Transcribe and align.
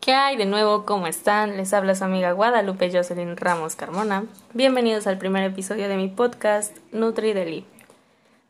¿Qué 0.00 0.14
hay 0.14 0.36
de 0.36 0.46
nuevo? 0.46 0.84
¿Cómo 0.84 1.06
están? 1.06 1.56
Les 1.56 1.72
habla 1.72 1.94
su 1.94 2.02
amiga 2.02 2.32
Guadalupe 2.32 2.90
Jocelyn 2.92 3.36
Ramos 3.36 3.76
Carmona. 3.76 4.24
Bienvenidos 4.52 5.06
al 5.06 5.16
primer 5.18 5.44
episodio 5.44 5.88
de 5.88 5.96
mi 5.96 6.08
podcast 6.08 6.76
Nutri 6.90 7.32
Deli. 7.34 7.64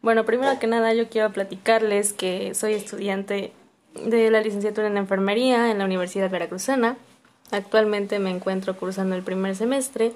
Bueno, 0.00 0.24
primero 0.24 0.58
que 0.58 0.66
nada 0.66 0.94
yo 0.94 1.10
quiero 1.10 1.30
platicarles 1.32 2.14
que 2.14 2.54
soy 2.54 2.72
estudiante 2.72 3.52
de 3.94 4.30
la 4.30 4.40
licenciatura 4.40 4.86
en 4.86 4.96
enfermería 4.96 5.70
en 5.70 5.78
la 5.78 5.84
Universidad 5.84 6.30
Veracruzana. 6.30 6.96
Actualmente 7.50 8.18
me 8.18 8.30
encuentro 8.30 8.78
cursando 8.78 9.14
el 9.14 9.22
primer 9.22 9.54
semestre 9.56 10.14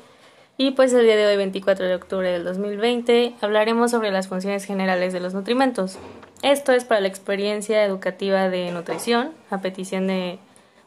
y 0.58 0.70
pues 0.70 0.92
el 0.92 1.04
día 1.04 1.16
de 1.16 1.26
hoy, 1.26 1.36
24 1.36 1.86
de 1.86 1.94
octubre 1.94 2.30
del 2.30 2.44
2020, 2.44 3.34
hablaremos 3.40 3.90
sobre 3.90 4.10
las 4.10 4.28
funciones 4.28 4.64
generales 4.64 5.12
de 5.12 5.20
los 5.20 5.34
nutrimentos. 5.34 5.98
Esto 6.42 6.72
es 6.72 6.84
para 6.84 7.00
la 7.00 7.08
experiencia 7.08 7.84
educativa 7.84 8.48
de 8.48 8.70
nutrición, 8.70 9.32
a 9.50 9.60
petición 9.60 10.06
de 10.06 10.38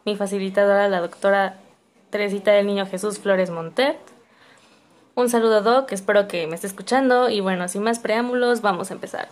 mi 0.06 0.16
facilitadora, 0.16 0.90
la 0.90 1.02
doctora 1.02 1.58
Teresita 2.10 2.52
del 2.52 2.66
Niño 2.66 2.88
Jesús 2.88 3.20
Flores 3.20 3.52
Montet. 3.52 3.98
Un 5.14 5.30
saludo, 5.30 5.62
Doc, 5.62 5.92
espero 5.92 6.28
que 6.28 6.48
me 6.48 6.56
esté 6.56 6.68
escuchando 6.68 7.30
y 7.30 7.40
bueno, 7.40 7.68
sin 7.68 7.84
más 7.84 8.00
preámbulos, 8.00 8.62
vamos 8.62 8.90
a 8.90 8.96
empezar. 8.96 9.28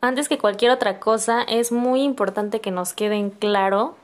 Antes 0.00 0.28
que 0.28 0.38
cualquier 0.38 0.70
otra 0.70 0.98
cosa, 0.98 1.42
es 1.42 1.72
muy 1.72 2.02
importante 2.02 2.60
que 2.60 2.70
nos 2.70 2.94
queden 2.94 3.30
claro 3.30 3.96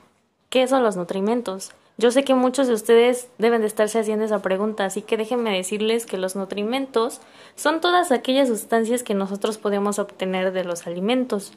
qué 0.50 0.66
son 0.68 0.82
los 0.82 0.96
nutrimentos. 0.96 1.72
Yo 1.98 2.10
sé 2.10 2.24
que 2.24 2.34
muchos 2.34 2.68
de 2.68 2.74
ustedes 2.74 3.28
deben 3.38 3.62
de 3.62 3.66
estarse 3.66 3.98
haciendo 3.98 4.26
esa 4.26 4.42
pregunta, 4.42 4.84
así 4.84 5.00
que 5.00 5.16
déjenme 5.16 5.56
decirles 5.56 6.04
que 6.04 6.18
los 6.18 6.36
nutrimentos 6.36 7.22
son 7.54 7.80
todas 7.80 8.12
aquellas 8.12 8.48
sustancias 8.48 9.02
que 9.02 9.14
nosotros 9.14 9.56
podemos 9.56 9.98
obtener 9.98 10.52
de 10.52 10.64
los 10.64 10.86
alimentos. 10.86 11.54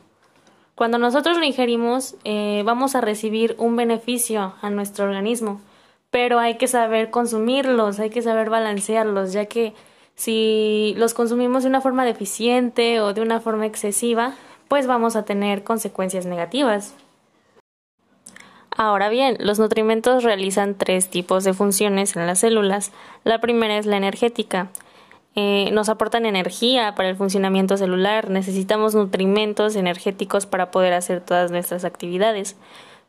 Cuando 0.75 0.97
nosotros 0.97 1.37
lo 1.37 1.43
ingerimos, 1.43 2.15
eh, 2.23 2.61
vamos 2.63 2.95
a 2.95 3.01
recibir 3.01 3.55
un 3.57 3.75
beneficio 3.75 4.53
a 4.61 4.69
nuestro 4.69 5.03
organismo, 5.03 5.59
pero 6.09 6.39
hay 6.39 6.55
que 6.55 6.69
saber 6.69 7.09
consumirlos, 7.09 7.99
hay 7.99 8.09
que 8.09 8.21
saber 8.21 8.49
balancearlos, 8.49 9.33
ya 9.33 9.47
que 9.47 9.73
si 10.19 10.93
los 10.97 11.13
consumimos 11.13 11.63
de 11.63 11.69
una 11.69 11.79
forma 11.79 12.03
deficiente 12.03 12.99
o 12.99 13.13
de 13.13 13.21
una 13.21 13.39
forma 13.39 13.65
excesiva, 13.65 14.35
pues 14.67 14.85
vamos 14.85 15.15
a 15.15 15.23
tener 15.23 15.63
consecuencias 15.63 16.25
negativas. 16.25 16.93
Ahora 18.75 19.07
bien, 19.07 19.37
los 19.39 19.59
nutrimentos 19.59 20.25
realizan 20.25 20.75
tres 20.75 21.09
tipos 21.09 21.45
de 21.45 21.53
funciones 21.53 22.17
en 22.17 22.27
las 22.27 22.39
células. 22.39 22.91
La 23.23 23.39
primera 23.39 23.77
es 23.77 23.85
la 23.85 23.95
energética. 23.95 24.67
Eh, 25.35 25.69
nos 25.71 25.87
aportan 25.87 26.25
energía 26.25 26.95
para 26.95 27.07
el 27.07 27.15
funcionamiento 27.15 27.77
celular. 27.77 28.29
Necesitamos 28.29 28.95
nutrimentos 28.95 29.77
energéticos 29.77 30.45
para 30.45 30.69
poder 30.69 30.91
hacer 30.91 31.21
todas 31.21 31.49
nuestras 31.49 31.85
actividades. 31.85 32.57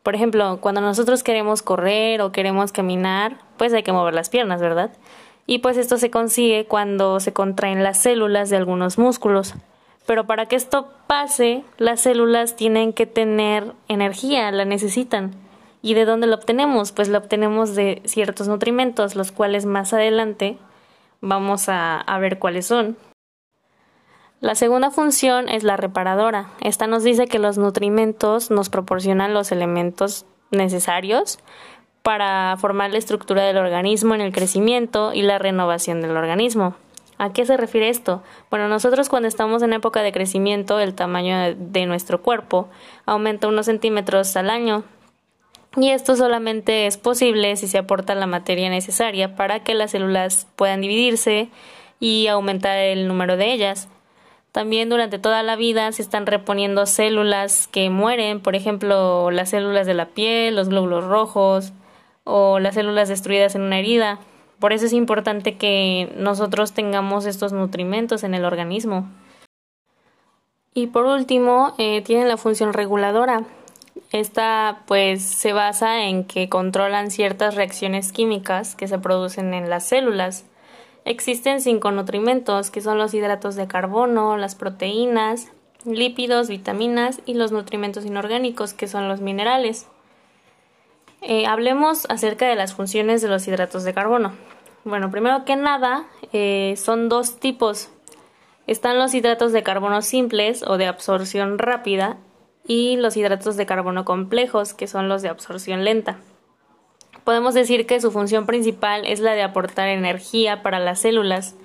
Por 0.05 0.15
ejemplo, 0.15 0.61
cuando 0.61 0.81
nosotros 0.81 1.25
queremos 1.25 1.61
correr 1.63 2.23
o 2.23 2.31
queremos 2.31 2.71
caminar, 2.71 3.39
pues 3.57 3.73
hay 3.73 3.83
que 3.83 3.93
mover 3.93 4.15
las 4.15 4.31
piernas, 4.31 4.61
¿verdad? 4.61 4.93
Y 5.51 5.59
pues 5.59 5.77
esto 5.77 5.99
se 5.99 6.13
consigue 6.13 6.65
cuando 6.67 7.19
se 7.19 7.33
contraen 7.33 7.83
las 7.83 7.99
células 7.99 8.51
de 8.51 8.57
algunos 8.57 8.99
músculos. 8.99 9.55
Pero 10.07 10.25
para 10.25 10.47
que 10.47 10.55
esto 10.55 10.91
pase, 11.09 11.65
las 11.77 12.03
células 12.03 12.55
tienen 12.55 12.93
que 12.93 13.05
tener 13.05 13.73
energía, 13.89 14.53
la 14.53 14.65
necesitan. 14.65 15.33
¿Y 15.83 15.95
de 15.95 16.05
dónde 16.05 16.29
la 16.29 16.37
obtenemos? 16.37 16.93
Pues 16.93 17.09
la 17.09 17.19
obtenemos 17.19 17.75
de 17.75 18.01
ciertos 18.05 18.47
nutrimentos, 18.47 19.17
los 19.17 19.33
cuales 19.33 19.67
más 19.67 19.93
adelante 19.93 20.57
vamos 21.21 21.65
a, 21.67 22.05
ver 22.21 22.39
cuáles 22.39 22.67
son. 22.67 22.97
La 24.41 24.55
segunda 24.55 24.93
función 24.93 25.49
es 25.49 25.65
la 25.65 25.77
reparadora. 25.77 26.51
Esta 26.61 26.87
nos 26.87 27.03
dice 27.03 27.27
que 27.27 27.41
los 27.41 27.59
nutrimentos 27.59 28.53
nos 28.53 28.69
proporcionan 28.69 29.35
los 29.35 29.51
elementos 29.51 30.27
necesarios 30.53 31.41
para 32.03 32.57
formar 32.59 32.91
la 32.91 32.99
estructura 32.99 33.45
del 33.45 33.59
organismo 33.59 34.15
en 34.15 34.21
el 34.21 34.33
crecimiento 34.33 35.13
y 35.13 35.23
la 35.23 35.39
renovación 35.39 36.01
del 36.01 36.17
organismo. 36.17 36.75
¿A 37.19 37.35
qué 37.35 37.45
se 37.45 37.59
refiere 37.59 37.91
esto? 37.91 38.23
Bueno, 38.51 38.69
nosotros 38.69 39.11
cuando 39.11 39.29
estamos 39.29 39.63
en 39.63 39.75
época 39.75 40.01
de 40.01 40.11
crecimiento, 40.11 40.81
el 40.81 40.95
tamaño 40.95 41.55
de 41.55 41.85
nuestro 41.85 42.23
cuerpo 42.23 42.71
aumenta 43.05 43.47
unos 43.47 43.67
centímetros 43.67 44.35
al 44.37 44.49
año. 44.49 44.85
Y 45.77 45.91
esto 45.91 46.17
solamente 46.17 46.87
es 46.87 46.97
posible 46.97 47.55
si 47.57 47.69
se 47.69 47.77
aporta 47.77 48.15
la 48.15 48.27
materia 48.27 48.71
necesaria 48.71 49.37
para 49.37 49.63
que 49.63 49.75
las 49.75 49.91
células 49.91 50.47
puedan 50.57 50.81
dividirse 50.81 51.51
y 52.01 52.27
aumentar 52.27 52.79
el 52.79 53.07
número 53.07 53.37
de 53.37 53.53
ellas. 53.53 53.89
También 54.51 54.89
durante 54.89 55.19
toda 55.19 55.43
la 55.43 55.55
vida 55.57 55.93
se 55.93 56.03
están 56.03 56.27
reponiendo 56.27 56.87
células 56.87 57.69
que 57.69 57.89
mueren, 57.91 58.41
por 58.41 58.57
ejemplo, 58.57 59.31
las 59.31 59.51
células 59.51 59.87
de 59.87 59.95
la 59.95 60.07
piel, 60.07 60.57
los 60.57 60.71
glóbulos 60.71 61.05
rojos, 61.05 61.73
o 62.25 62.59
las 62.59 62.75
células 62.75 63.09
destruidas 63.09 63.55
en 63.55 63.63
una 63.63 63.79
herida. 63.79 64.19
Por 64.59 64.73
eso 64.73 64.87
es 64.87 64.93
importante 64.93 65.57
que 65.57 66.13
nosotros 66.17 66.73
tengamos 66.73 67.27
estos 67.27 67.53
nutrimentos 67.53 68.25
en 68.25 68.35
el 68.35 68.45
organismo. 68.45 69.09
Y 70.75 70.89
por 70.89 71.07
último, 71.07 71.75
eh, 71.79 72.03
tienen 72.03 72.29
la 72.29 72.37
función 72.37 72.73
reguladora. 72.73 73.45
Esta 74.13 74.83
pues 74.87 75.23
se 75.23 75.53
basa 75.53 76.05
en 76.05 76.25
que 76.25 76.49
controlan 76.49 77.11
ciertas 77.11 77.55
reacciones 77.55 78.13
químicas 78.13 78.77
que 78.77 78.87
se 78.87 78.99
producen 78.99 79.55
en 79.55 79.71
las 79.71 79.87
células. 79.87 80.45
Existen 81.05 81.61
cinco 81.61 81.91
nutrimentos, 81.91 82.71
que 82.71 82.83
son 82.83 82.99
los 82.99 83.15
hidratos 83.15 83.57
de 83.57 83.67
carbono, 83.67 84.37
las 84.37 84.55
proteínas, 84.55 85.51
lípidos, 85.85 86.49
vitaminas 86.49 87.21
y 87.25 87.35
los 87.35 87.53
nutrimentos 87.53 88.05
inorgánicos, 88.05 88.75
que 88.75 88.87
son 88.87 89.09
los 89.09 89.21
minerales. 89.21 89.87
Eh, 91.23 91.47
hablemos 91.47 92.07
acerca 92.09 92.49
de 92.49 92.55
las 92.55 92.75
funciones 92.75 93.21
de 93.21 93.29
los 93.29 93.47
hidratos 93.47 93.85
de 93.85 93.93
carbono. 93.93 94.33
Bueno, 94.85 95.11
primero 95.11 95.45
que 95.45 95.57
nada, 95.57 96.07
eh, 96.33 96.75
son 96.77 97.09
dos 97.09 97.39
tipos. 97.39 97.91
Están 98.67 98.99
los 98.99 99.13
hidratos 99.15 99.53
de 99.53 99.63
carbono 99.63 100.01
simples 100.01 100.63
o 100.67 100.79
de 100.79 100.87
absorción 100.87 101.59
rápida 101.59 102.17
y 102.67 102.97
los 102.97 103.17
hidratos 103.17 103.57
de 103.57 103.67
carbono 103.67 104.05
complejos, 104.05 104.73
que 104.73 104.87
son 104.87 105.09
los 105.09 105.23
de 105.23 105.29
absorción 105.29 105.85
lenta. 105.85 106.19
Podemos 107.25 107.53
decir 107.53 107.87
que 107.87 108.01
su 108.01 108.11
función 108.11 108.47
principal 108.47 109.05
es 109.05 109.21
la 109.21 109.33
de 109.33 109.43
aportar 109.43 109.89
energía 109.89 110.63
para 110.63 110.79
las 110.79 111.01
células. 111.01 111.57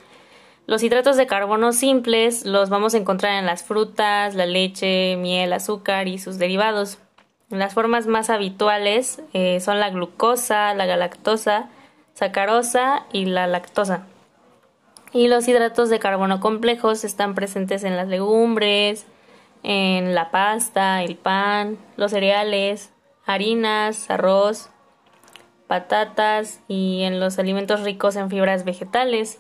Los 0.68 0.84
hidratos 0.84 1.16
de 1.16 1.28
carbono 1.28 1.72
simples 1.72 2.46
los 2.46 2.70
vamos 2.70 2.94
a 2.94 2.98
encontrar 2.98 3.40
en 3.40 3.46
las 3.46 3.64
frutas, 3.64 4.36
la 4.36 4.48
leche, 4.48 5.16
miel, 5.16 5.54
azúcar 5.54 6.08
y 6.08 6.18
sus 6.18 6.40
derivados. 6.40 6.98
Las 7.50 7.76
formas 7.76 8.08
más 8.08 8.32
habituales 8.32 9.22
eh, 9.34 9.60
son 9.60 9.80
la 9.80 9.92
glucosa, 9.92 10.74
la 10.74 10.88
galactosa, 10.88 11.70
sacarosa 12.14 13.06
y 13.12 13.26
la 13.26 13.46
lactosa. 13.46 14.08
Y 15.14 15.28
los 15.28 15.48
hidratos 15.48 15.90
de 15.90 16.00
carbono 16.00 16.40
complejos 16.40 17.04
están 17.04 17.36
presentes 17.36 17.84
en 17.84 17.96
las 17.96 18.08
legumbres, 18.08 19.06
en 19.62 20.16
la 20.16 20.32
pasta, 20.32 21.04
el 21.04 21.16
pan, 21.16 21.78
los 21.98 22.12
cereales, 22.12 22.92
harinas, 23.26 24.10
arroz, 24.10 24.70
patatas 25.68 26.62
y 26.68 27.04
en 27.04 27.20
los 27.20 27.38
alimentos 27.40 27.82
ricos 27.82 28.16
en 28.16 28.30
fibras 28.30 28.66
vegetales. 28.66 29.40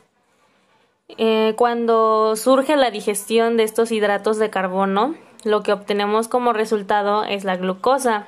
Eh, 1.17 1.53
cuando 1.57 2.35
surge 2.35 2.75
la 2.75 2.91
digestión 2.91 3.57
de 3.57 3.63
estos 3.63 3.91
hidratos 3.91 4.37
de 4.37 4.49
carbono, 4.49 5.15
lo 5.45 5.61
que 5.61 5.71
obtenemos 5.71 6.27
como 6.27 6.53
resultado 6.53 7.23
es 7.23 7.43
la 7.43 7.55
glucosa. 7.55 8.25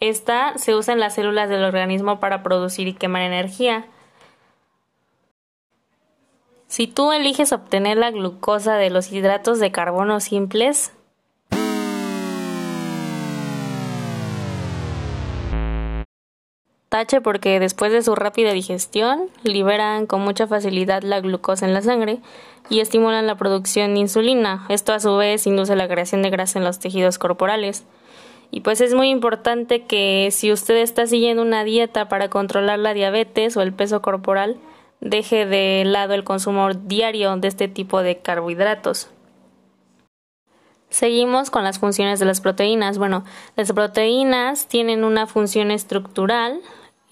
Esta 0.00 0.58
se 0.58 0.74
usa 0.74 0.92
en 0.92 1.00
las 1.00 1.14
células 1.14 1.48
del 1.48 1.62
organismo 1.62 2.18
para 2.18 2.42
producir 2.42 2.88
y 2.88 2.94
quemar 2.94 3.22
energía. 3.22 3.86
Si 6.66 6.88
tú 6.88 7.12
eliges 7.12 7.52
obtener 7.52 7.96
la 7.96 8.10
glucosa 8.10 8.74
de 8.74 8.90
los 8.90 9.12
hidratos 9.12 9.60
de 9.60 9.70
carbono 9.70 10.18
simples, 10.18 10.92
porque 17.22 17.60
después 17.60 17.92
de 17.92 18.02
su 18.02 18.14
rápida 18.14 18.52
digestión 18.52 19.28
liberan 19.42 20.06
con 20.06 20.22
mucha 20.22 20.46
facilidad 20.46 21.02
la 21.02 21.20
glucosa 21.20 21.66
en 21.66 21.74
la 21.74 21.82
sangre 21.82 22.20
y 22.70 22.80
estimulan 22.80 23.26
la 23.26 23.36
producción 23.36 23.94
de 23.94 24.00
insulina. 24.00 24.64
Esto 24.68 24.94
a 24.94 25.00
su 25.00 25.14
vez 25.16 25.46
induce 25.46 25.76
la 25.76 25.88
creación 25.88 26.22
de 26.22 26.30
grasa 26.30 26.58
en 26.58 26.64
los 26.64 26.78
tejidos 26.78 27.18
corporales. 27.18 27.84
Y 28.50 28.60
pues 28.60 28.80
es 28.80 28.94
muy 28.94 29.10
importante 29.10 29.84
que 29.84 30.28
si 30.30 30.52
usted 30.52 30.76
está 30.76 31.06
siguiendo 31.06 31.42
una 31.42 31.64
dieta 31.64 32.08
para 32.08 32.30
controlar 32.30 32.78
la 32.78 32.94
diabetes 32.94 33.56
o 33.56 33.62
el 33.62 33.72
peso 33.72 34.00
corporal, 34.00 34.56
deje 35.00 35.44
de 35.44 35.84
lado 35.84 36.14
el 36.14 36.24
consumo 36.24 36.72
diario 36.72 37.36
de 37.36 37.48
este 37.48 37.68
tipo 37.68 38.02
de 38.02 38.18
carbohidratos. 38.18 39.10
Seguimos 40.88 41.50
con 41.50 41.64
las 41.64 41.78
funciones 41.78 42.20
de 42.20 42.26
las 42.26 42.40
proteínas. 42.40 42.98
Bueno, 42.98 43.24
las 43.56 43.72
proteínas 43.72 44.68
tienen 44.68 45.04
una 45.04 45.26
función 45.26 45.70
estructural, 45.70 46.60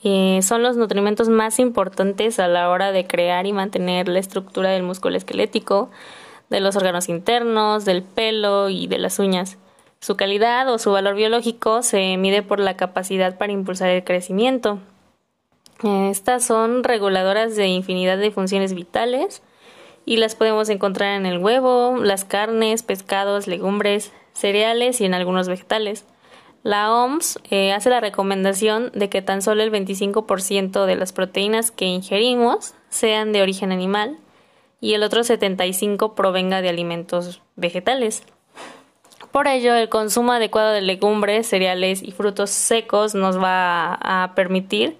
eh, 0.04 0.40
son 0.42 0.62
los 0.62 0.76
nutrimentos 0.76 1.30
más 1.30 1.58
importantes 1.58 2.38
a 2.38 2.46
la 2.46 2.68
hora 2.68 2.92
de 2.92 3.06
crear 3.06 3.46
y 3.46 3.54
mantener 3.54 4.06
la 4.08 4.18
estructura 4.18 4.70
del 4.70 4.82
músculo 4.82 5.16
esquelético, 5.16 5.90
de 6.50 6.60
los 6.60 6.76
órganos 6.76 7.08
internos, 7.08 7.86
del 7.86 8.02
pelo 8.02 8.68
y 8.68 8.86
de 8.86 8.98
las 8.98 9.18
uñas. 9.18 9.56
Su 10.00 10.16
calidad 10.16 10.68
o 10.68 10.78
su 10.78 10.92
valor 10.92 11.14
biológico 11.14 11.82
se 11.82 12.18
mide 12.18 12.42
por 12.42 12.60
la 12.60 12.76
capacidad 12.76 13.38
para 13.38 13.52
impulsar 13.52 13.88
el 13.88 14.04
crecimiento. 14.04 14.78
Estas 15.82 16.44
son 16.44 16.84
reguladoras 16.84 17.56
de 17.56 17.68
infinidad 17.68 18.18
de 18.18 18.30
funciones 18.30 18.74
vitales 18.74 19.42
y 20.04 20.18
las 20.18 20.34
podemos 20.34 20.68
encontrar 20.68 21.16
en 21.16 21.24
el 21.24 21.38
huevo, 21.38 21.96
las 22.02 22.26
carnes, 22.26 22.82
pescados, 22.82 23.46
legumbres, 23.46 24.12
cereales 24.34 25.00
y 25.00 25.06
en 25.06 25.14
algunos 25.14 25.48
vegetales. 25.48 26.04
La 26.64 26.94
OMS 26.94 27.38
eh, 27.50 27.74
hace 27.74 27.90
la 27.90 28.00
recomendación 28.00 28.90
de 28.94 29.10
que 29.10 29.20
tan 29.20 29.42
solo 29.42 29.62
el 29.62 29.70
25% 29.70 30.86
de 30.86 30.96
las 30.96 31.12
proteínas 31.12 31.70
que 31.70 31.84
ingerimos 31.84 32.72
sean 32.88 33.32
de 33.32 33.42
origen 33.42 33.70
animal 33.70 34.16
y 34.80 34.94
el 34.94 35.02
otro 35.02 35.20
75% 35.20 36.14
provenga 36.14 36.62
de 36.62 36.70
alimentos 36.70 37.42
vegetales. 37.54 38.22
Por 39.30 39.46
ello, 39.46 39.74
el 39.74 39.90
consumo 39.90 40.32
adecuado 40.32 40.72
de 40.72 40.80
legumbres, 40.80 41.46
cereales 41.46 42.02
y 42.02 42.12
frutos 42.12 42.48
secos 42.48 43.14
nos 43.14 43.38
va 43.38 43.98
a 44.00 44.34
permitir 44.34 44.96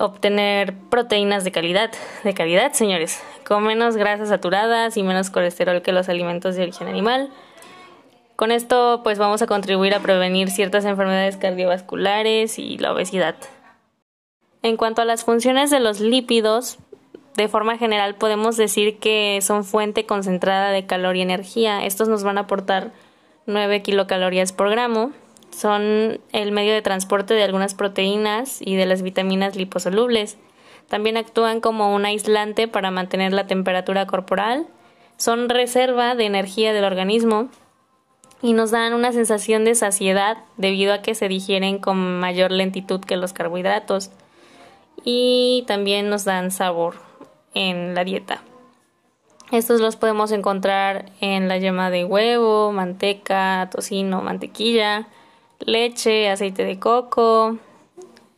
obtener 0.00 0.74
proteínas 0.90 1.44
de 1.44 1.52
calidad, 1.52 1.92
de 2.24 2.34
calidad, 2.34 2.72
señores, 2.72 3.22
con 3.46 3.62
menos 3.62 3.96
grasas 3.96 4.28
saturadas 4.28 4.96
y 4.96 5.04
menos 5.04 5.30
colesterol 5.30 5.82
que 5.82 5.92
los 5.92 6.08
alimentos 6.08 6.56
de 6.56 6.62
origen 6.62 6.88
animal. 6.88 7.30
Con 8.38 8.52
esto, 8.52 9.00
pues 9.02 9.18
vamos 9.18 9.42
a 9.42 9.48
contribuir 9.48 9.94
a 9.94 9.98
prevenir 9.98 10.48
ciertas 10.48 10.84
enfermedades 10.84 11.36
cardiovasculares 11.36 12.60
y 12.60 12.78
la 12.78 12.92
obesidad. 12.92 13.34
En 14.62 14.76
cuanto 14.76 15.02
a 15.02 15.04
las 15.04 15.24
funciones 15.24 15.70
de 15.70 15.80
los 15.80 15.98
lípidos, 15.98 16.78
de 17.34 17.48
forma 17.48 17.78
general 17.78 18.14
podemos 18.14 18.56
decir 18.56 18.98
que 18.98 19.40
son 19.42 19.64
fuente 19.64 20.06
concentrada 20.06 20.70
de 20.70 20.86
calor 20.86 21.16
y 21.16 21.22
energía. 21.22 21.84
Estos 21.84 22.06
nos 22.06 22.22
van 22.22 22.38
a 22.38 22.42
aportar 22.42 22.92
9 23.46 23.82
kilocalorías 23.82 24.52
por 24.52 24.70
gramo 24.70 25.10
son 25.50 26.20
el 26.30 26.52
medio 26.52 26.72
de 26.72 26.82
transporte 26.82 27.34
de 27.34 27.42
algunas 27.42 27.74
proteínas 27.74 28.60
y 28.60 28.76
de 28.76 28.86
las 28.86 29.02
vitaminas 29.02 29.56
liposolubles. 29.56 30.38
También 30.86 31.16
actúan 31.16 31.60
como 31.60 31.92
un 31.92 32.04
aislante 32.04 32.68
para 32.68 32.92
mantener 32.92 33.32
la 33.32 33.48
temperatura 33.48 34.06
corporal. 34.06 34.68
Son 35.16 35.48
reserva 35.48 36.14
de 36.14 36.26
energía 36.26 36.72
del 36.72 36.84
organismo 36.84 37.48
y 38.42 38.52
nos 38.52 38.70
dan 38.70 38.94
una 38.94 39.12
sensación 39.12 39.64
de 39.64 39.74
saciedad 39.74 40.38
debido 40.56 40.92
a 40.92 41.02
que 41.02 41.14
se 41.14 41.28
digieren 41.28 41.78
con 41.78 42.20
mayor 42.20 42.50
lentitud 42.50 43.00
que 43.00 43.16
los 43.16 43.32
carbohidratos 43.32 44.10
y 45.04 45.64
también 45.66 46.08
nos 46.08 46.24
dan 46.24 46.50
sabor 46.50 46.96
en 47.54 47.94
la 47.94 48.04
dieta. 48.04 48.42
Estos 49.50 49.80
los 49.80 49.96
podemos 49.96 50.30
encontrar 50.30 51.06
en 51.20 51.48
la 51.48 51.56
yema 51.56 51.90
de 51.90 52.04
huevo, 52.04 52.70
manteca, 52.70 53.68
tocino, 53.72 54.20
mantequilla, 54.20 55.08
leche, 55.60 56.28
aceite 56.28 56.64
de 56.64 56.78
coco, 56.78 57.56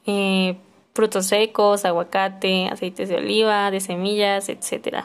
eh, 0.06 0.56
frutos 0.94 1.26
secos, 1.26 1.85
aguacate, 1.85 2.69
aceites 2.69 3.08
de 3.08 3.17
oliva, 3.17 3.73
de 3.73 3.81
semillas, 3.81 4.49
etc. 4.49 5.05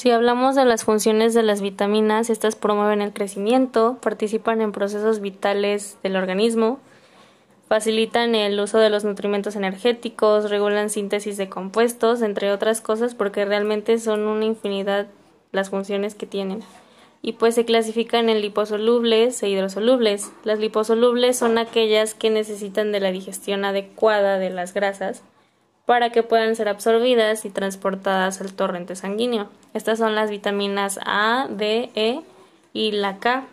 Si 0.00 0.10
hablamos 0.10 0.54
de 0.54 0.64
las 0.64 0.84
funciones 0.84 1.34
de 1.34 1.42
las 1.42 1.60
vitaminas, 1.60 2.30
estas 2.30 2.56
promueven 2.56 3.02
el 3.02 3.12
crecimiento, 3.12 3.98
participan 4.00 4.62
en 4.62 4.72
procesos 4.72 5.20
vitales 5.20 5.98
del 6.02 6.16
organismo, 6.16 6.80
facilitan 7.68 8.34
el 8.34 8.58
uso 8.58 8.78
de 8.78 8.88
los 8.88 9.04
nutrimentos 9.04 9.56
energéticos, 9.56 10.48
regulan 10.48 10.88
síntesis 10.88 11.36
de 11.36 11.50
compuestos, 11.50 12.22
entre 12.22 12.50
otras 12.50 12.80
cosas, 12.80 13.14
porque 13.14 13.44
realmente 13.44 13.98
son 13.98 14.22
una 14.22 14.46
infinidad 14.46 15.06
las 15.52 15.68
funciones 15.68 16.14
que 16.14 16.24
tienen 16.24 16.60
y 17.20 17.32
pues 17.32 17.54
se 17.54 17.66
clasifican 17.66 18.30
en 18.30 18.40
liposolubles 18.40 19.42
e 19.42 19.50
hidrosolubles. 19.50 20.32
Las 20.44 20.60
liposolubles 20.60 21.36
son 21.36 21.58
aquellas 21.58 22.14
que 22.14 22.30
necesitan 22.30 22.90
de 22.90 23.00
la 23.00 23.12
digestión 23.12 23.66
adecuada 23.66 24.38
de 24.38 24.48
las 24.48 24.72
grasas 24.72 25.22
para 25.86 26.10
que 26.10 26.22
puedan 26.22 26.56
ser 26.56 26.68
absorbidas 26.68 27.44
y 27.44 27.50
transportadas 27.50 28.40
al 28.40 28.52
torrente 28.52 28.96
sanguíneo. 28.96 29.48
Estas 29.74 29.98
son 29.98 30.14
las 30.14 30.30
vitaminas 30.30 30.98
A, 31.04 31.46
D, 31.50 31.90
E 31.94 32.20
y 32.72 32.92
la 32.92 33.18
K. 33.18 33.44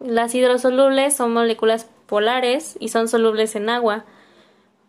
Las 0.00 0.34
hidrosolubles 0.34 1.16
son 1.16 1.32
moléculas 1.32 1.88
polares 2.06 2.76
y 2.80 2.88
son 2.88 3.08
solubles 3.08 3.56
en 3.56 3.70
agua 3.70 4.04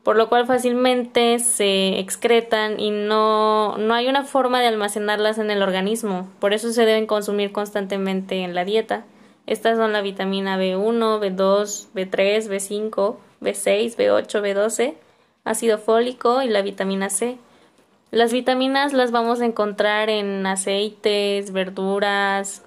por 0.04 0.18
lo 0.18 0.28
cual 0.28 0.46
fácilmente 0.46 1.40
se 1.40 1.98
excretan 2.00 2.80
y 2.80 2.92
no, 2.92 3.78
no 3.78 3.94
hay 3.94 4.10
una 4.10 4.24
forma 4.24 4.60
de 4.60 4.68
almacenarlas 4.68 5.38
en 5.38 5.50
el 5.50 5.64
organismo, 5.64 6.30
por 6.40 6.54
eso 6.54 6.72
se 6.74 6.86
deben 6.86 7.08
consumir 7.08 7.52
constantemente 7.52 8.44
en 8.44 8.54
la 8.54 8.66
dieta. 8.66 9.06
Estas 9.46 9.78
son 9.78 9.92
la 9.92 10.02
vitamina 10.02 10.58
B1, 10.58 11.20
B2, 11.20 11.88
B3, 11.94 12.48
B5, 12.50 13.16
B6, 13.42 13.96
B8, 13.98 14.42
B12, 14.42 14.94
ácido 15.44 15.78
fólico 15.78 16.42
y 16.42 16.48
la 16.48 16.62
vitamina 16.62 17.10
C. 17.10 17.38
Las 18.12 18.32
vitaminas 18.32 18.94
las 18.94 19.12
vamos 19.12 19.42
a 19.42 19.46
encontrar 19.46 20.10
en 20.10 20.46
aceites, 20.46 21.52
verduras, 21.52 22.64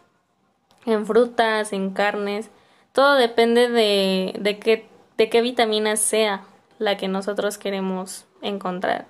en 0.85 1.07
frutas, 1.07 1.73
en 1.73 1.91
carnes. 1.91 2.51
Todo 2.93 3.15
depende 3.15 3.69
de, 3.69 4.35
de, 4.41 4.59
qué, 4.59 4.89
de 5.17 5.29
qué 5.29 5.43
vitamina 5.43 5.97
sea 5.97 6.45
la 6.79 6.97
que 6.97 7.09
nosotros 7.09 7.59
queremos 7.59 8.27
encontrar. 8.43 9.07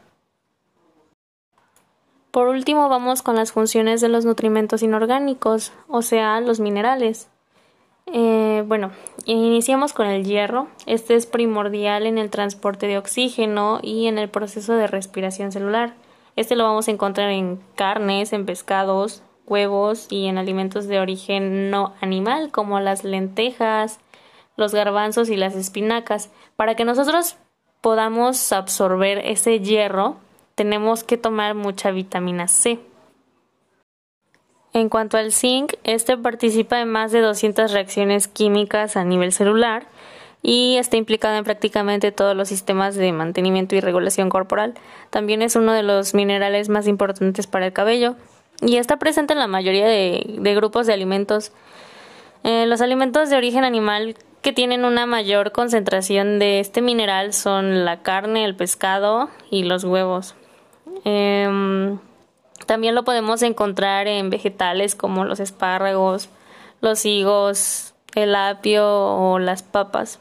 Por 2.30 2.48
último 2.48 2.90
vamos 2.90 3.22
con 3.22 3.36
las 3.36 3.52
funciones 3.52 4.02
de 4.02 4.10
los 4.10 4.26
nutrimentos 4.26 4.82
inorgánicos, 4.82 5.72
o 5.88 6.02
sea, 6.02 6.38
los 6.40 6.60
minerales. 6.60 7.30
Eh, 8.06 8.62
bueno, 8.66 8.92
iniciamos 9.24 9.92
con 9.92 10.06
el 10.06 10.24
hierro. 10.24 10.68
Este 10.86 11.14
es 11.14 11.26
primordial 11.26 12.06
en 12.06 12.18
el 12.18 12.30
transporte 12.30 12.86
de 12.86 12.98
oxígeno 12.98 13.80
y 13.82 14.06
en 14.06 14.18
el 14.18 14.28
proceso 14.28 14.74
de 14.74 14.86
respiración 14.86 15.52
celular. 15.52 15.94
Este 16.36 16.54
lo 16.54 16.64
vamos 16.64 16.86
a 16.86 16.92
encontrar 16.92 17.30
en 17.30 17.60
carnes, 17.74 18.32
en 18.32 18.46
pescados, 18.46 19.22
huevos 19.46 20.06
y 20.10 20.26
en 20.26 20.38
alimentos 20.38 20.86
de 20.86 21.00
origen 21.00 21.70
no 21.70 21.94
animal 22.00 22.50
como 22.50 22.78
las 22.80 23.04
lentejas, 23.04 23.98
los 24.56 24.72
garbanzos 24.72 25.28
y 25.28 25.36
las 25.36 25.54
espinacas. 25.54 26.30
Para 26.56 26.74
que 26.74 26.84
nosotros 26.84 27.36
podamos 27.80 28.52
absorber 28.52 29.18
ese 29.18 29.60
hierro, 29.60 30.16
tenemos 30.54 31.04
que 31.04 31.16
tomar 31.16 31.54
mucha 31.54 31.90
vitamina 31.90 32.48
C. 32.48 32.78
En 34.76 34.90
cuanto 34.90 35.16
al 35.16 35.32
zinc, 35.32 35.72
este 35.84 36.18
participa 36.18 36.82
en 36.82 36.90
más 36.90 37.10
de 37.10 37.22
200 37.22 37.72
reacciones 37.72 38.28
químicas 38.28 38.98
a 38.98 39.04
nivel 39.04 39.32
celular 39.32 39.86
y 40.42 40.76
está 40.76 40.98
implicado 40.98 41.34
en 41.38 41.44
prácticamente 41.44 42.12
todos 42.12 42.36
los 42.36 42.48
sistemas 42.48 42.94
de 42.94 43.10
mantenimiento 43.10 43.74
y 43.74 43.80
regulación 43.80 44.28
corporal. 44.28 44.74
También 45.08 45.40
es 45.40 45.56
uno 45.56 45.72
de 45.72 45.82
los 45.82 46.12
minerales 46.12 46.68
más 46.68 46.88
importantes 46.88 47.46
para 47.46 47.64
el 47.64 47.72
cabello 47.72 48.16
y 48.60 48.76
está 48.76 48.98
presente 48.98 49.32
en 49.32 49.38
la 49.38 49.46
mayoría 49.46 49.86
de, 49.86 50.54
grupos 50.54 50.86
de 50.86 50.92
alimentos. 50.92 51.52
Eh, 52.44 52.66
los 52.66 52.82
alimentos 52.82 53.30
de 53.30 53.38
origen 53.38 53.64
animal 53.64 54.14
que 54.42 54.52
tienen 54.52 54.84
una 54.84 55.06
mayor 55.06 55.52
concentración 55.52 56.38
de 56.38 56.60
este 56.60 56.82
mineral 56.82 57.32
son 57.32 57.86
la 57.86 58.02
carne, 58.02 58.44
el 58.44 58.54
pescado 58.54 59.30
y 59.50 59.62
los 59.62 59.84
huevos. 59.84 60.34
Em, 61.04 61.98
también 62.66 62.94
lo 62.94 63.04
podemos 63.04 63.42
encontrar 63.42 64.08
en 64.08 64.30
vegetales 64.30 64.94
como 64.94 65.24
los 65.24 65.40
espárragos, 65.40 66.28
los 66.80 67.06
higos, 67.06 67.94
el 68.14 68.34
apio 68.34 68.86
o 68.86 69.38
las 69.38 69.62
papas. 69.62 70.20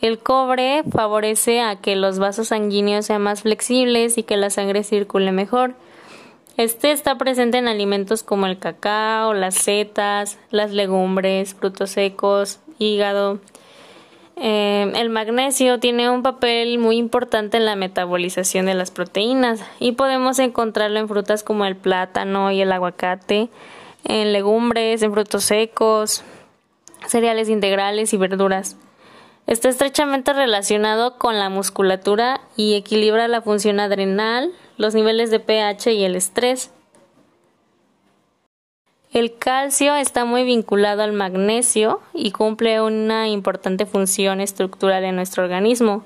El 0.00 0.18
cobre 0.18 0.82
favorece 0.90 1.62
a 1.62 1.76
que 1.76 1.96
los 1.96 2.18
vasos 2.18 2.48
sanguíneos 2.48 3.06
sean 3.06 3.22
más 3.22 3.42
flexibles 3.42 4.18
y 4.18 4.22
que 4.22 4.36
la 4.36 4.50
sangre 4.50 4.84
circule 4.84 5.32
mejor. 5.32 5.74
Este 6.56 6.92
está 6.92 7.16
presente 7.16 7.58
en 7.58 7.68
alimentos 7.68 8.22
como 8.22 8.46
el 8.46 8.58
cacao, 8.58 9.32
las 9.32 9.54
setas, 9.54 10.38
las 10.50 10.72
legumbres, 10.72 11.54
frutos 11.54 11.90
secos, 11.90 12.60
hígado. 12.78 13.40
Eh, 14.36 14.92
el 14.96 15.10
magnesio 15.10 15.78
tiene 15.78 16.10
un 16.10 16.22
papel 16.22 16.78
muy 16.78 16.96
importante 16.96 17.56
en 17.56 17.64
la 17.64 17.76
metabolización 17.76 18.66
de 18.66 18.74
las 18.74 18.90
proteínas 18.90 19.64
y 19.78 19.92
podemos 19.92 20.38
encontrarlo 20.40 20.98
en 20.98 21.08
frutas 21.08 21.44
como 21.44 21.64
el 21.66 21.76
plátano 21.76 22.50
y 22.50 22.60
el 22.60 22.72
aguacate, 22.72 23.48
en 24.04 24.32
legumbres, 24.32 25.02
en 25.02 25.12
frutos 25.12 25.44
secos, 25.44 26.24
cereales 27.06 27.48
integrales 27.48 28.12
y 28.12 28.16
verduras. 28.16 28.76
Está 29.46 29.68
estrechamente 29.68 30.32
relacionado 30.32 31.18
con 31.18 31.38
la 31.38 31.50
musculatura 31.50 32.40
y 32.56 32.74
equilibra 32.74 33.28
la 33.28 33.42
función 33.42 33.78
adrenal, 33.78 34.50
los 34.78 34.94
niveles 34.94 35.30
de 35.30 35.38
pH 35.38 35.92
y 35.92 36.04
el 36.04 36.16
estrés. 36.16 36.72
El 39.14 39.38
calcio 39.38 39.94
está 39.94 40.24
muy 40.24 40.42
vinculado 40.42 41.04
al 41.04 41.12
magnesio 41.12 42.00
y 42.12 42.32
cumple 42.32 42.80
una 42.80 43.28
importante 43.28 43.86
función 43.86 44.40
estructural 44.40 45.04
en 45.04 45.14
nuestro 45.14 45.44
organismo, 45.44 46.04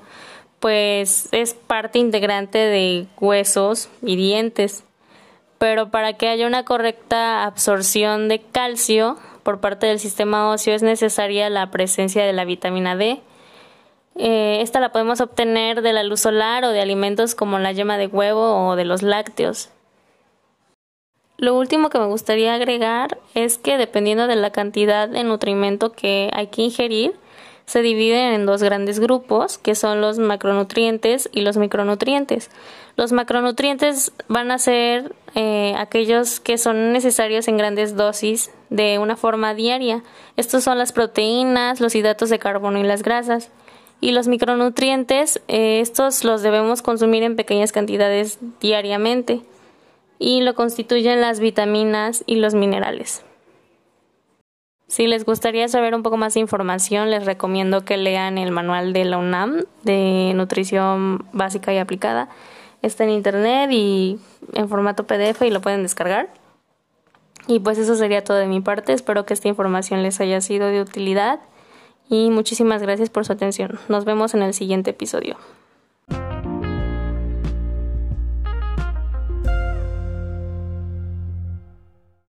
pues 0.59 1.27
es 1.31 1.55
parte 1.55 1.97
integrante 1.97 2.59
de 2.59 3.07
huesos 3.19 3.89
y 4.03 4.15
dientes. 4.15 4.83
Pero 5.57 5.89
para 5.89 6.13
que 6.13 6.27
haya 6.27 6.45
una 6.45 6.65
correcta 6.65 7.45
absorción 7.45 8.27
de 8.27 8.41
calcio 8.41 9.17
por 9.41 9.59
parte 9.59 9.87
del 9.87 9.97
sistema 9.97 10.47
óseo 10.47 10.75
es 10.75 10.83
necesaria 10.83 11.49
la 11.49 11.71
presencia 11.71 12.23
de 12.23 12.33
la 12.33 12.45
vitamina 12.45 12.95
D. 12.95 13.21
Eh, 14.17 14.59
esta 14.61 14.79
la 14.79 14.91
podemos 14.91 15.19
obtener 15.19 15.81
de 15.81 15.93
la 15.93 16.03
luz 16.03 16.19
solar 16.19 16.63
o 16.63 16.69
de 16.69 16.81
alimentos 16.81 17.33
como 17.33 17.57
la 17.57 17.71
yema 17.71 17.97
de 17.97 18.05
huevo 18.05 18.67
o 18.67 18.75
de 18.75 18.85
los 18.85 19.01
lácteos. 19.01 19.71
Lo 21.39 21.55
último 21.55 21.89
que 21.89 21.99
me 21.99 22.05
gustaría 22.05 22.53
agregar 22.53 23.17
es 23.33 23.57
que 23.57 23.77
dependiendo 23.77 24.27
de 24.27 24.35
la 24.35 24.49
cantidad 24.49 25.07
de 25.07 25.23
nutrimento 25.23 25.93
que 25.93 26.29
hay 26.33 26.47
que 26.47 26.63
ingerir, 26.63 27.13
se 27.65 27.81
dividen 27.81 28.33
en 28.33 28.45
dos 28.45 28.61
grandes 28.61 28.99
grupos, 28.99 29.57
que 29.57 29.73
son 29.73 30.01
los 30.01 30.19
macronutrientes 30.19 31.29
y 31.31 31.39
los 31.39 31.55
micronutrientes. 31.55 32.51
Los 32.97 33.13
macronutrientes 33.13 34.11
van 34.27 34.51
a 34.51 34.57
ser 34.57 35.15
eh, 35.33 35.75
aquellos 35.77 36.41
que 36.41 36.57
son 36.57 36.91
necesarios 36.91 37.47
en 37.47 37.55
grandes 37.55 37.95
dosis 37.95 38.51
de 38.69 38.99
una 38.99 39.15
forma 39.15 39.53
diaria. 39.53 40.03
Estos 40.35 40.65
son 40.65 40.77
las 40.77 40.91
proteínas, 40.91 41.79
los 41.79 41.95
hidratos 41.95 42.29
de 42.29 42.39
carbono 42.39 42.79
y 42.79 42.83
las 42.83 43.01
grasas. 43.01 43.49
Y 44.01 44.11
los 44.11 44.27
micronutrientes, 44.27 45.41
eh, 45.47 45.79
estos 45.79 46.25
los 46.25 46.41
debemos 46.41 46.81
consumir 46.81 47.23
en 47.23 47.37
pequeñas 47.37 47.71
cantidades 47.71 48.39
diariamente 48.59 49.41
y 50.19 50.41
lo 50.41 50.53
constituyen 50.53 51.21
las 51.21 51.39
vitaminas 51.39 52.23
y 52.27 52.35
los 52.35 52.53
minerales. 52.53 53.23
Si 54.87 55.07
les 55.07 55.23
gustaría 55.23 55.67
saber 55.67 55.95
un 55.95 56.03
poco 56.03 56.17
más 56.17 56.33
de 56.33 56.39
información, 56.41 57.09
les 57.09 57.25
recomiendo 57.25 57.85
que 57.85 57.95
lean 57.95 58.37
el 58.37 58.51
manual 58.51 58.91
de 58.91 59.05
la 59.05 59.17
UNAM 59.17 59.63
de 59.83 60.33
nutrición 60.35 61.25
básica 61.31 61.73
y 61.73 61.77
aplicada. 61.77 62.27
Está 62.81 63.03
en 63.03 63.11
internet 63.11 63.69
y 63.71 64.19
en 64.53 64.67
formato 64.67 65.05
PDF 65.05 65.43
y 65.43 65.51
lo 65.51 65.61
pueden 65.61 65.83
descargar. 65.83 66.29
Y 67.47 67.59
pues 67.59 67.77
eso 67.77 67.95
sería 67.95 68.23
todo 68.23 68.37
de 68.37 68.47
mi 68.47 68.61
parte. 68.61 68.93
Espero 68.93 69.25
que 69.25 69.33
esta 69.33 69.47
información 69.47 70.01
les 70.01 70.19
haya 70.21 70.41
sido 70.41 70.67
de 70.67 70.81
utilidad 70.81 71.39
y 72.09 72.31
muchísimas 72.31 72.81
gracias 72.81 73.11
por 73.11 73.25
su 73.25 73.33
atención. 73.33 73.79
Nos 73.89 74.05
vemos 74.05 74.33
en 74.33 74.41
el 74.41 74.55
siguiente 74.55 74.89
episodio. 74.89 75.37